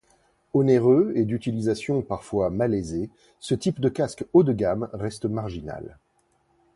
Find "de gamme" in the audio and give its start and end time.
4.43-4.89